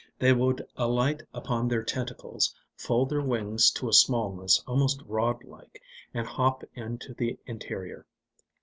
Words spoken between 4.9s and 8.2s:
rod like, and hop into the interior.